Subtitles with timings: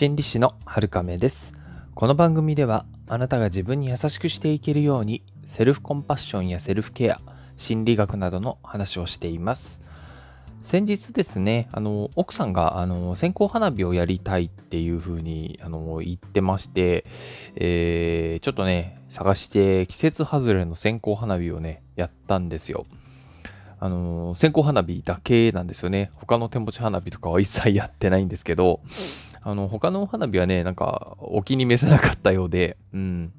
[0.00, 1.52] 心理師の春亀です。
[1.94, 7.20] この番組ではあなたが自分に優しくしていけるようにセルフコンパッションやセルフケア
[7.58, 9.82] 心理学などの話をしています。
[10.62, 17.04] 先日ですねあの奥さんがあの線香花火をやりたいっていうふうにあの言ってまして、
[17.56, 22.86] えー、ちょっとね探して季節外れの線香花火をねやったんですよ。
[23.78, 26.10] あの線香花火だけなんですよね。
[26.14, 28.80] 他の手持ち花火とかは一切やってないんですけど
[29.42, 33.32] あの他の花火はねなんかお気に召せなかったようでうん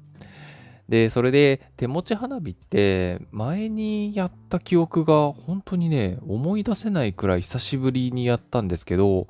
[0.92, 9.26] で、それで手持ち花火って前にやった記憶が本当にね、思い出せないくらい久しぶりにやったんですけど、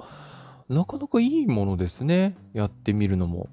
[0.68, 2.36] なかなかいいものですね。
[2.52, 3.48] やってみるのも。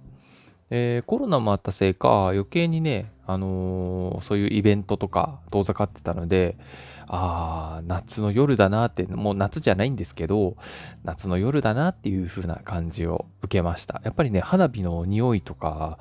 [0.71, 6.57] えー、コロナもあったせいか余計にね、あのー、そういうイベントとか遠ざかってたので
[7.07, 10.57] ああ夏の夜だなってもう夏じゃないんですけど
[11.03, 13.99] 夏の夜だなっていう風な感じを受けました。
[14.05, 15.97] やっぱりね花火の匂いとか、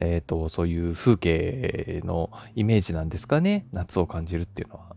[0.00, 4.94] えーと、そういう風景のイメージなんですかね夏を感じるっていうのは。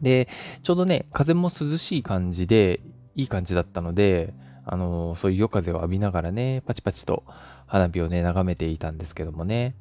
[0.00, 0.28] で
[0.62, 2.80] ちょうどね風も涼しい感じで
[3.16, 4.32] いい感じだったので
[4.66, 7.24] あの、そういう夜風を浴びながらねパチパチと
[7.66, 9.74] 花火をね、眺めていたんですけどもね。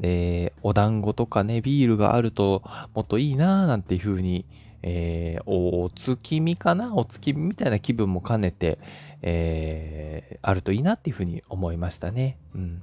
[0.00, 2.62] で、お団子とかね、ビールがあると
[2.94, 4.44] もっといいなぁなんていう風に、
[4.82, 6.94] えー、お月見かな？
[6.94, 8.78] お月見みたいな気分も兼ねて、
[9.22, 12.38] えー、あるといいなっていう風に思いましたね。
[12.54, 12.82] うん。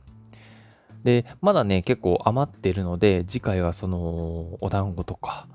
[1.06, 5.48] で、まだね、結構余ってるので、次回はその、お団子とか、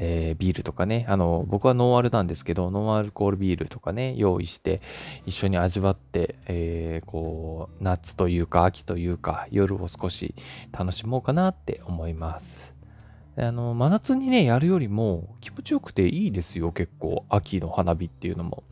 [0.00, 4.80] えー、ビールとかね、あの、僕はノンアルなんですけど、ノンアルコールビールとかね、用意して、
[5.26, 10.34] 一緒に味わって、えー、こう、夏というか、秋というか、夜を少し
[10.72, 12.74] 楽しもうかなって思います。
[13.36, 18.62] あの、真夏にね、やるよりも気持ちよくていいですよ、結構、秋の花火っていうのも。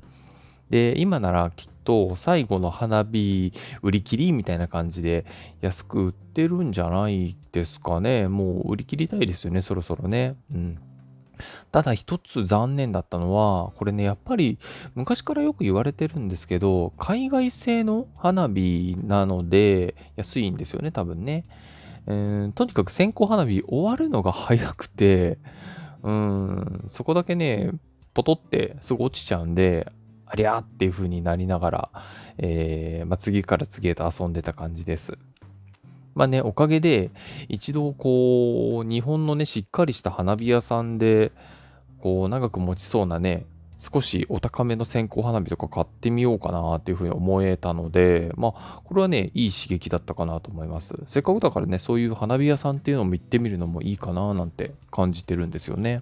[0.70, 5.24] で、今ならきっと最後の花火売り切りみたいな感じで
[5.60, 8.26] 安く売ってるんじゃないですかね。
[8.26, 10.34] もう売り切りたいですよね、そろそろね。
[10.52, 10.78] うん。
[11.72, 14.58] ただ一つ残念だったのは、これね、やっぱり
[14.94, 21.44] 昔からよく言われてるんですけど、海外製の花火なので安いんですよね、多分ね。
[22.06, 25.38] えー、とにかく線香花火終わるのが早くて、
[26.02, 27.70] うん、そこだけね、
[28.14, 29.90] ポトってすぐ落ちちゃうんで、
[30.26, 31.90] ありゃーっていう風になりながら、
[32.38, 35.18] えーまあ、次から次へと遊んでた感じです。
[36.16, 37.10] まあね、おかげで、
[37.50, 41.30] 一度こう、日本のね、しっかりした花火屋さんで、
[42.00, 43.44] こう、長く持ちそうなね、
[43.76, 50.94] 少しお高めの線香花火とか買ってみようかなっていうふうに思えたので、まあ、これはね、いい刺激だったかなと思います。
[51.06, 56.00] せっかくだからね、そういう花火屋さんっていうのも行ってみるのもいいかななんて感じてるんですよね。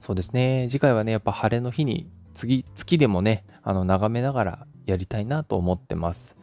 [0.00, 6.34] そうですね、次回はね、やっぱ晴れの日に、次、月でもね、あの、眺めながらやりたいなと思ってます。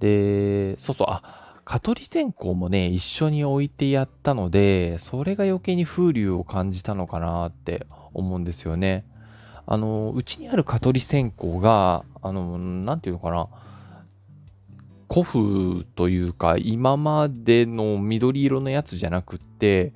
[0.00, 9.04] で、そうそう、あ、蚊取り線香もね、一緒に置いてやったので、それが余計に風流を感じたのかなって思うんですよね。
[9.66, 13.48] あの、うちにある蚊取り線香が、あの、なんていうのかな、
[15.10, 19.92] 古風というか、今までの緑色のやつじゃなくって、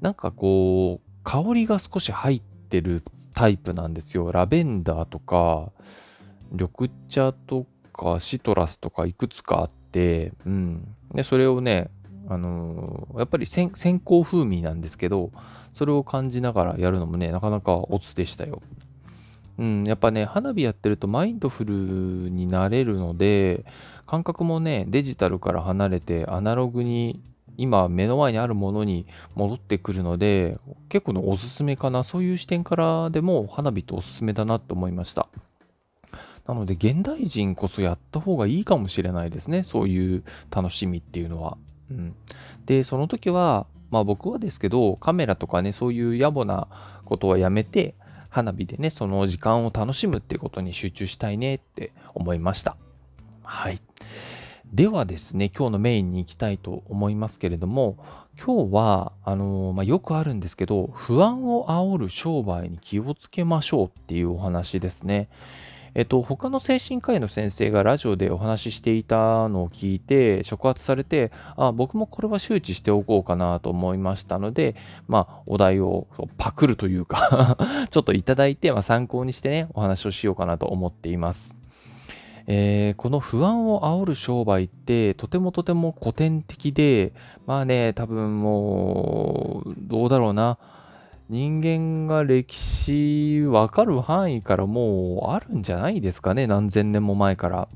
[0.00, 3.02] なんかこう、香りが少し入ってる
[3.34, 4.30] タイプなんですよ。
[4.30, 5.72] ラベンダーとか、
[6.52, 9.81] 緑茶とかシトラスとかいくつかあって、
[10.46, 10.94] うん。
[11.14, 11.90] で、それをね、
[12.28, 15.30] あのー、やっぱり先行風味なんですけど、
[15.72, 18.62] それを感じながらやるのもね、なかなかオツでしたよ。
[19.58, 23.64] うん、やっぱね、花火やってるとマインドフルになれるので、
[24.06, 27.20] 感覚もね、デジタルから離れてアナログに
[27.56, 30.58] 今目の前にあるものに戻ってくるので、
[30.88, 32.02] 結構のおすすめかな。
[32.02, 35.28] そういう視点からでも花火っておすすめだなと思いました。
[36.46, 39.62] なので、現代人こそやった方がいいかもしれないですね。
[39.62, 41.56] そういう楽しみっていうのは。
[41.90, 42.14] うん、
[42.66, 46.68] で、その時は、まあ僕はですけど、カメラとかね、そういう野暮な
[47.04, 47.94] ことはやめて、
[48.28, 52.76] 花火でね、その時間を楽しむっていうことに集中したいねって思いました。
[53.42, 53.78] はい。
[54.72, 57.98] ではですね、今日のメインに行きたいと思いますけれども、
[58.42, 65.28] 今日は、あの、まあ、よくあるんですけど、不安を煽る商売に気をつけましょうっていうお話ですね。
[65.94, 74.74] えっと、他の精神科医の先生がラジオでお話ししていたのを聞いて、触発されて、あ僕もこれは周知しておこうかなと思いましたので、
[75.06, 76.06] まあ、お題を
[76.38, 77.58] パクるというか
[77.90, 81.54] ちょっといただいて、まあ、参考にしてね、お話をしようかなと思っています。
[82.46, 87.12] えー、この不安を煽る商売ってとてもとても古典的で、
[87.46, 90.58] まあね、多分もう、どうだろうな。
[91.32, 97.68] 人間が歴史分かる範囲からもうあるんじゃないですかね、何千年も前から。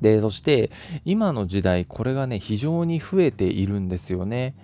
[0.00, 0.72] で、そして
[1.04, 4.56] 今の時代、これがね、非常に増えているんですよね。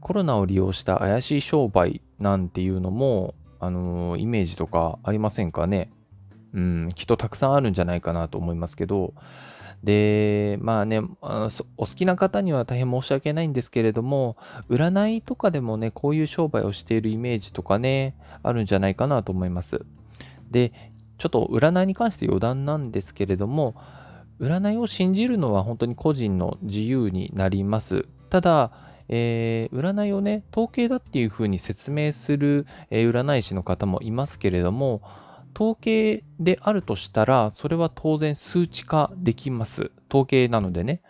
[0.00, 5.90] コロナを利用した怪しい商売なんていうのも、あの、イメージとかありませんかね？
[6.52, 9.14] うん、きっとたくさんあるんじゃないかなと思いますけど、
[9.82, 14.36] で、まあね、お好きな方には大変申し訳ないんですけれども、
[14.68, 19.84] 占いとかでもね、こういう商売をしているイメージとかね、あるんじゃないかなと思います。
[20.50, 20.72] で、
[21.18, 23.74] ちょっと占いに関して余談なんですけれども、
[24.40, 28.06] 占いを信じるのは本当に個人の自由になります。
[28.30, 28.72] ただ、
[29.08, 35.02] えー、占いをね、統計だっていうふうに説明する、えー、占い師の方もいますけれども、
[35.54, 39.90] 統計であるとしたら、それは当然数値化できます。
[40.08, 41.02] 統計なのでね。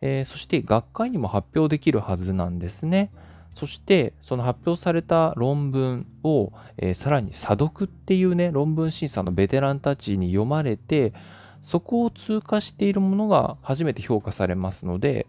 [0.00, 3.10] えー、そして学会にも発表できるはずなんですね。
[3.54, 11.14] そして、その発表された論文を、えー、さらに査読っていうね、論文審査のベテランたちに読まれて、
[11.62, 15.26] そこを通過しているものが初めて評価されますので、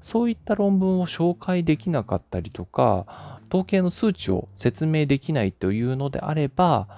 [0.00, 6.88] そういった論文を紹介できなかったりとか、統計の数値を説明できないというのであれば、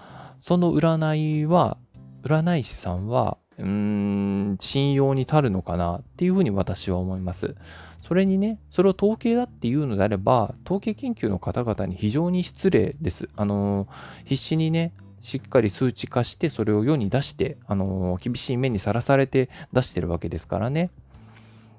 [0.40, 1.76] その占いは、
[2.22, 7.56] 占い師さんは、うーん、信用に足るのかなっていうふうに私は思います。
[8.00, 13.28] それにね、それを統計だっていうのであれば、統計研究の方々に非常に失礼です。
[13.36, 13.86] あの、
[14.24, 20.90] 必死にね、しっかり数値化して、それを世に出して、あの、厳しい目にさらされて出してるわけですからね。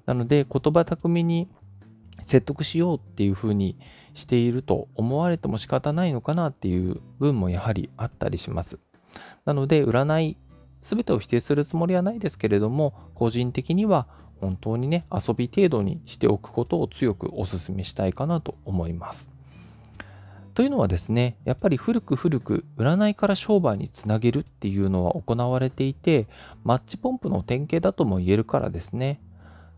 [0.06, 1.50] なので、言葉巧みに
[2.26, 3.78] 説得しようっていうふうに
[4.14, 8.80] していると思われても仕方ないのかなっていう分もやはりあったりします。
[9.46, 10.38] なので、占い、
[10.82, 14.08] 全てを否定するつもりはないですけれども、個人的には
[14.40, 19.32] 本当にね、遊び程度にしておくことを強くお勧めしたいかなと思います。
[20.54, 26.28] というのはですね、やっぱり古く古く占いから商売につなげるっていうのは行われていて、
[26.64, 29.22] マッチポンプの典型だとも言えるからですね。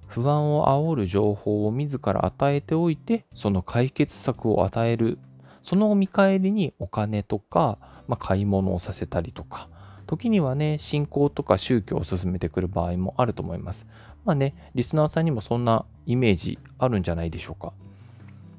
[0.08, 5.20] 不安を煽る情報を自ら与えておいて、その解決策を与える。
[5.62, 7.78] その見返りにお金とか、
[8.08, 9.70] まあ、買い物をさせたりとか、
[10.06, 13.86] 時にはね、信仰とか宗教を進めてくる場合もあると思います。
[14.26, 17.74] まあね、リスナーさんにもそんなイメージあるんじゃないでしょうか。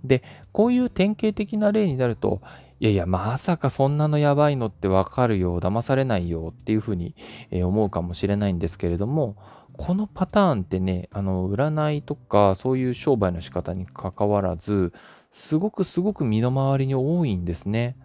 [0.03, 2.41] で、こういう典型的な例になると、
[2.81, 7.15] いやいや、まさかそんなのやばいのってわかるよ、騙されないよっていうふうに
[7.53, 9.37] 思うかもしれないんですけれども、
[9.77, 14.93] このパターンってね、あの、占いとかそういう商売の仕方にかかわらず、
[15.33, 17.97] すごくすごく身の回りに多いんですね。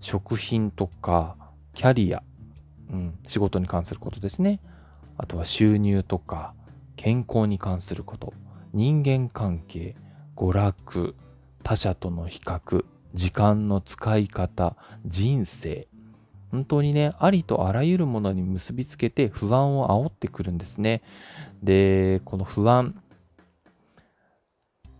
[0.00, 1.36] 食品とか、
[1.74, 2.22] キャリア、
[2.90, 4.60] うん、仕事に関することですね。
[5.16, 6.54] あとは収入とか、
[6.96, 8.32] 健康に関すること、
[8.72, 9.96] 人間関係、
[10.36, 11.14] 娯楽、
[11.62, 12.84] 他者との比較、
[13.14, 15.87] 時間の使い方、人生、
[16.50, 21.02] 本当にね、ありとあらゆるものに結びつけて不安を煽ってくるんですね。
[21.62, 23.00] で、この不安、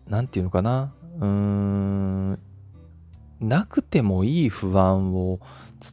[0.07, 2.39] なんていうのかな、うーん、
[3.41, 5.41] なくてもいい不安を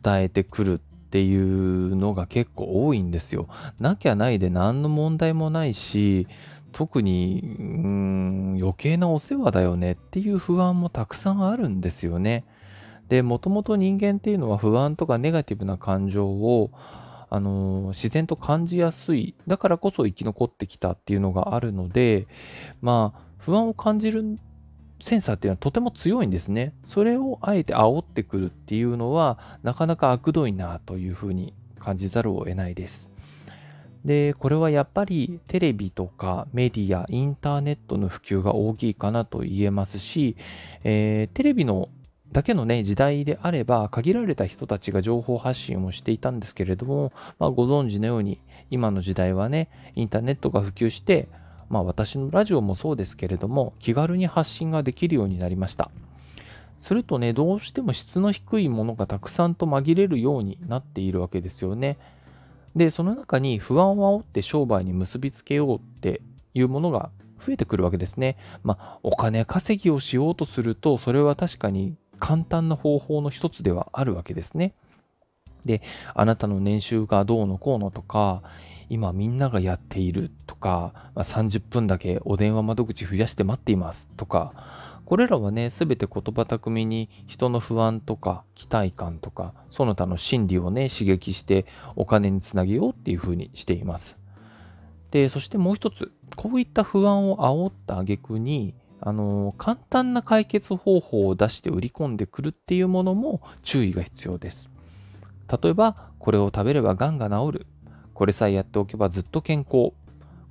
[0.03, 0.77] 伝えてくるっ
[1.09, 3.47] ていうのが結構多いんですよ。
[3.79, 6.27] なきゃないで何の問題もないし、
[6.71, 12.43] 特に、うーん、余計なお世話だよねっていう不安もたくさんあるんですよね。
[13.09, 16.71] で、もともと人間っていうのは不安とかネガティブな感情を、
[17.29, 19.35] あの自然と感じやすい。
[19.47, 22.27] だからこそ生き残ってきたっていうのがあるので、
[22.81, 24.39] まあ、不安を感じる
[24.99, 26.73] センサーっていうのはとても強いんですね。
[26.83, 33.11] それをあえて煽ってくるっていうのは、なかなか悪どいなというふうに感じざるを得ないです。
[34.05, 40.37] で、これはやっぱりテレビとかメディア、インターネットの普及が大きいかなと言えますし、
[40.83, 41.89] えー、テレビの
[42.35, 51.29] だけのね、時代であれば、限られた人たちが情報発信をしていたんですけれども、まあ、ご存知のように、今の時代はね、インターネットが普及して、
[51.69, 55.91] まあ、私のラジオもそうですけれども、気軽に発信ができるようになりました。
[56.77, 61.97] するとね、どうしても質の低いものがたくさんと紛れるようになっているわけですよね。
[62.75, 66.19] で、その中に不安を煽って商売に結びつけようって
[66.53, 68.37] いうものが増えてくるわけですね。
[68.63, 74.73] まあ、お金稼ぎをしようとすると、それは確かに簡単な方法の一つではあるわけですね。
[75.65, 75.81] で、
[76.13, 78.43] あなたの年収がどうのこうのとか、
[78.89, 84.53] 今みんながやっているとか、まあ、30分だけお電話窓口増やして待っていますとか、
[85.05, 94.17] これらはね、すべて言葉巧みに人の不安とか期待感とか、その他の心理をね、刺激してお金につなげようっていうふうにしています。
[95.11, 98.73] で、そしてもう一つ、こういった不安を煽った挙句に、
[99.05, 104.71] あの簡単な解決方法を出して売り込んでくるっていうものも注意が必要です。
[105.61, 107.67] 例えば、これを食べれば癌が治る。
[108.15, 109.93] これさえやっておけばずっと健康。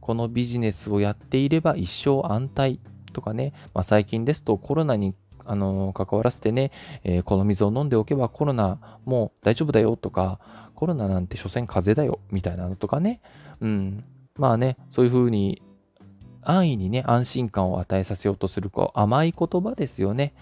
[0.00, 2.78] このビジネスをやっていれば一生安泰。
[3.12, 5.14] とかね、まあ、最近ですとコロナに
[5.46, 6.73] あの関わらせてね、
[7.04, 9.96] えー、この水を飲んでおけばコロナもう大丈夫だよ。
[9.96, 10.38] とか、
[10.76, 12.20] コロナなんて所詮風邪だよ。
[12.30, 13.20] みたいなのとかね、
[13.61, 14.04] うん、
[14.37, 15.62] まあね、そういうふうに
[16.44, 20.34] 安易にね、安心感を与えさせようとするこう甘い言葉ですよね。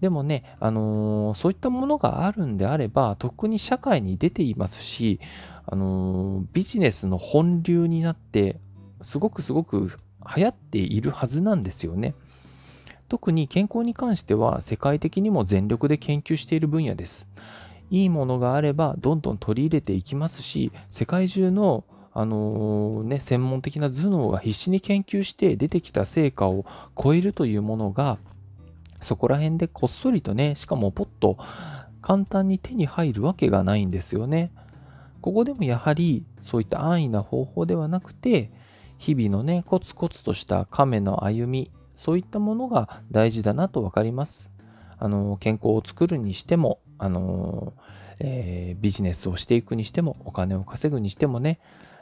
[0.00, 5.20] でもね、あのー、そういったものがあるんであれば、特に社会に出ていますし、
[5.66, 8.60] あのー、ビジネスの本流になって、
[9.02, 9.98] すごくすごく
[10.36, 12.14] 流行っているはずなんですよね。
[13.08, 17.26] 特に健康に関しては世界的にも全力で研究している分野です。
[17.90, 21.84] いいものがあればどんどん取り入れていきますし、世界中の
[22.20, 26.66] あの、ね、専門的な頭脳が必死に研究して出てきた成果を
[27.00, 28.18] 超えるというものが
[29.00, 31.38] そこら辺でこっそりとね、しかもポッと
[32.02, 34.50] 簡単に手に入るわけがないんですよね。
[35.20, 38.50] ここでもやはりそういった安易な方法ではなくて、
[38.98, 44.50] 日々のね、コツコツとした亀の歩み、そういったものが大事だなと分かります。
[44.98, 47.74] あの、健康を作るにしても、あの、
[48.18, 51.60] えー、ビジネスをしていくにしても、お金を稼ぐにしてもね、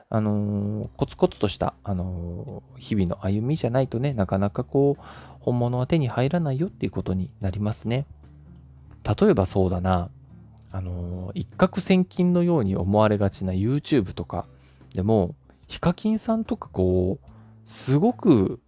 [0.08, 5.02] あのコツコツとした、あの日々の歩みじゃないとね、なかなかこう、
[5.40, 8.06] 本物は手に入らないよっていうことになりますね。
[9.04, 10.10] 例えばそうだな、
[10.70, 14.46] あの一攫千金のように思われがちな YouTube とか
[14.94, 15.34] でも、
[15.66, 17.28] ヒカキンさんとかこう、
[17.64, 18.60] すごく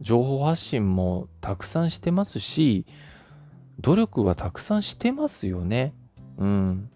[0.00, 2.86] 情報発信もたくさんしてますし、
[3.80, 5.92] 努力はたくさんしてますよね。
[6.36, 6.90] うん。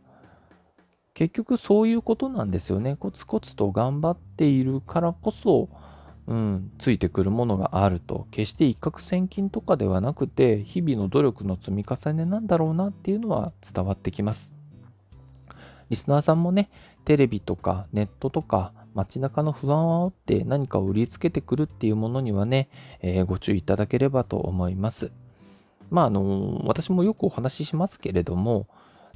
[1.18, 2.94] 結局そういうことなんですよね。
[2.94, 5.68] コツコツと頑張っているからこそ、
[6.28, 8.28] うん、ついてくるものがあると。
[8.30, 14.54] 決して一攫千金とかではなくて、日々の努力の積み重ねなんだろうなっていうのは伝わってきます。
[15.90, 16.70] リスナーさんもね、
[17.04, 22.68] テレビとかネットとか街中の不安を煽って何かを売りつけてくるっていうものにはね、
[23.02, 25.10] えー、ご注意いただければと思います。
[25.90, 28.68] まあ、あの、私もよくお話ししますけれども、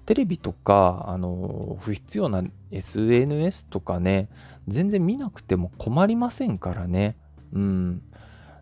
[0.06, 4.28] テレビとか、あの、不必要な SNS とかね、
[4.68, 7.16] 全然見なくても困りませんからね。
[7.52, 8.02] うん。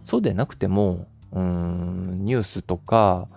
[0.03, 3.29] そうでなくても、うん、ニュースとか、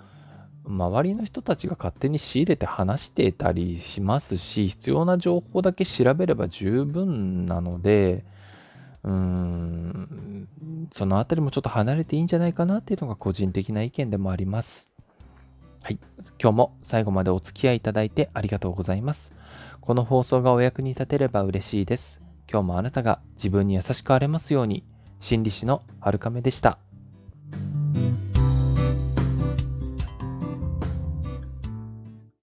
[0.66, 8.24] 周りの人たちが勝手に仕入れて話していたりしますし、必要な情報だけ調べれば十分なので、
[9.04, 10.48] うーん、
[10.92, 14.93] そのあたりもちょっと離れていいんじゃないかなっていうのが個人的な意見でもあります。
[15.84, 16.00] はい。
[16.42, 19.34] 今日も最後までお付き合いいただいてありがとうございます。
[19.82, 22.22] この放送がお役に立てれば嬉しいです。
[22.50, 24.86] 今日もあなたが自分に優しくあれますように、
[25.20, 26.80] 心理師のはるかめでした。